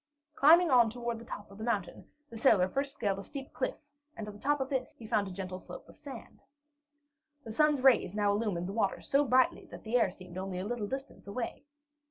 [0.33, 3.75] Climbing on toward the top of the mountain, the sailor first scaled a steep cliff,
[4.17, 6.41] and at the top of this he found a gentle slope of sand.
[7.43, 10.65] The sun's rays now illumined the water so brightly that the air seemed only a
[10.65, 11.65] little distance away.